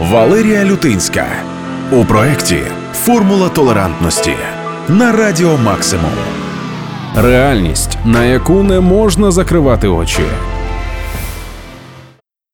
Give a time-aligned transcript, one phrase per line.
[0.00, 1.44] Валерія Лютинська
[1.92, 2.62] у проєкті
[2.92, 4.36] Формула толерантності
[4.88, 6.12] на Радіо Максимум.
[7.14, 10.22] Реальність, на яку не можна закривати очі.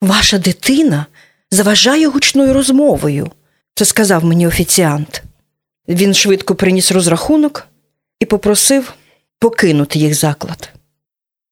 [0.02, 1.06] Ваша дитина
[1.50, 3.30] заважає гучною розмовою,
[3.74, 5.22] це сказав мені офіціант.
[5.88, 7.66] Він швидко приніс розрахунок
[8.20, 8.92] і попросив
[9.38, 10.72] покинути їх заклад.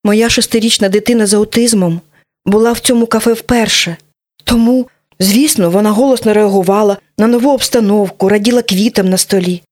[0.05, 2.01] Моя шестирічна дитина з аутизмом
[2.47, 3.97] була в цьому кафе вперше,
[4.45, 4.89] тому,
[5.21, 9.63] звісно, вона голосно реагувала на нову обстановку, раділа квітам на столі.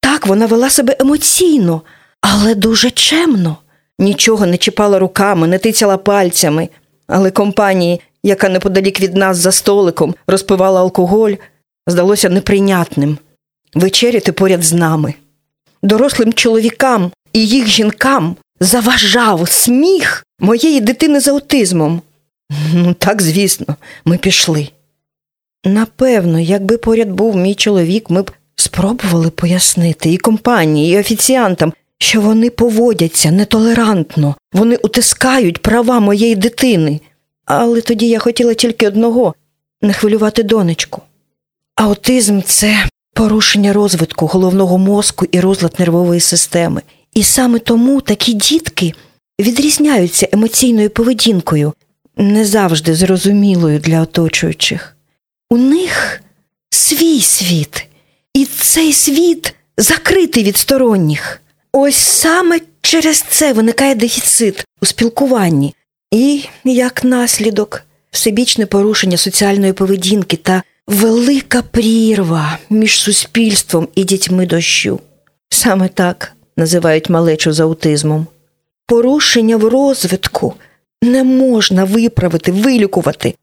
[0.00, 1.82] Так, вона вела себе емоційно,
[2.20, 3.56] але дуже чемно.
[3.98, 6.68] Нічого не чіпала руками, не тицяла пальцями,
[7.06, 11.32] але компанії, яка неподалік від нас за столиком розпивала алкоголь,
[11.86, 13.18] здалося неприйнятним
[13.74, 15.14] вечеряти поряд з нами.
[15.82, 22.02] Дорослим чоловікам і їх жінкам заважав сміх моєї дитини з аутизмом.
[22.74, 24.68] Ну, так, звісно, ми пішли.
[25.66, 32.20] Напевно, якби поряд був мій чоловік, ми б спробували пояснити і компанії, і офіціантам, що
[32.20, 37.00] вони поводяться нетолерантно, вони утискають права моєї дитини.
[37.44, 39.34] Але тоді я хотіла тільки одного
[39.82, 41.02] не хвилювати донечку.
[41.76, 46.82] Аутизм це порушення розвитку головного мозку і розлад нервової системи.
[47.14, 48.92] І саме тому такі дітки
[49.40, 51.72] відрізняються емоційною поведінкою,
[52.16, 54.95] не завжди зрозумілою для оточуючих.
[55.50, 56.20] У них
[56.70, 57.86] свій світ,
[58.34, 61.40] і цей світ закритий від сторонніх.
[61.72, 65.74] Ось саме через це виникає дефіцит у спілкуванні,
[66.10, 75.00] і, як наслідок, всебічне порушення соціальної поведінки та велика прірва між суспільством і дітьми дощу.
[75.48, 78.26] Саме так називають малечу з аутизмом.
[78.86, 80.54] Порушення в розвитку
[81.02, 83.34] не можна виправити, вилікувати.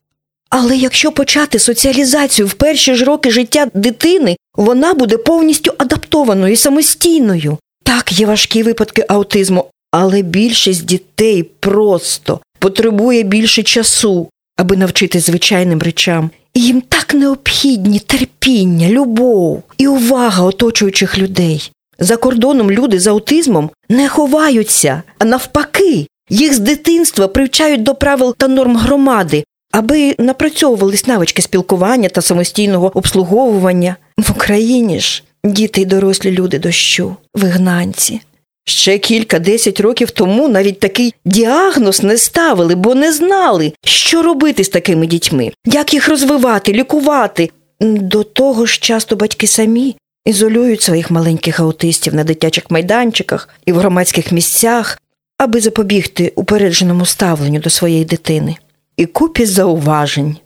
[0.56, 6.56] Але якщо почати соціалізацію в перші ж роки життя дитини, вона буде повністю адаптованою і
[6.56, 7.58] самостійною.
[7.84, 15.82] Так, є важкі випадки аутизму, але більшість дітей просто потребує більше часу, аби навчити звичайним
[15.82, 16.30] речам.
[16.54, 21.72] І їм так необхідні терпіння, любов і увага оточуючих людей.
[22.00, 28.36] За кордоном люди з аутизмом не ховаються, а навпаки, їх з дитинства привчають до правил
[28.38, 29.44] та норм громади,
[29.74, 33.96] аби напрацьовувались навички спілкування та самостійного обслуговування.
[34.18, 38.22] В Україні ж діти й дорослі люди дощу, вигнанці.
[38.66, 44.64] Ще кілька десять років тому навіть такий діагноз не ставили, бо не знали, що робити
[44.64, 47.50] з такими дітьми, як їх розвивати, лікувати.
[47.82, 49.96] До того ж, часто батьки самі
[50.26, 55.00] ізолюють своїх маленьких аутистів на дитячих майданчиках і в громадських місцях,
[55.38, 58.56] аби запобігти упередженому ставленню до своєї дитини.
[58.98, 60.38] І купі зауважень.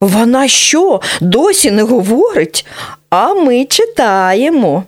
[0.00, 2.66] Вона що, досі не говорить,
[3.10, 4.84] а ми читаємо.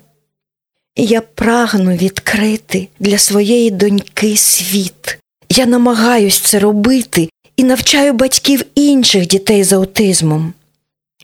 [0.96, 5.18] Я прагну відкрити для своєї доньки світ.
[5.48, 10.52] Я намагаюсь це робити і навчаю батьків інших дітей з аутизмом.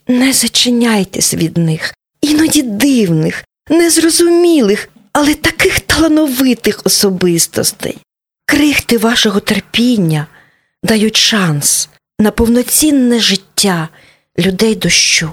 [0.07, 7.97] Не зачиняйтесь від них, іноді дивних, незрозумілих, але таких талановитих особистостей.
[8.45, 10.27] Крихти вашого терпіння
[10.85, 13.87] дають шанс на повноцінне життя
[14.39, 15.29] людей дощу.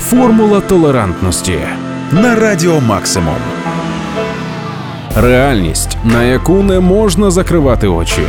[0.00, 1.58] Формула толерантності
[2.12, 3.36] на Радіо Максимум.
[5.16, 8.22] Реальність, на яку не можна закривати очі.